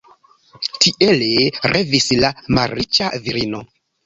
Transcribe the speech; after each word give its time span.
Tiel 0.85 1.21
revis 1.75 2.09
la 2.25 2.33
malriĉa 2.59 3.13
virino. 3.29 3.63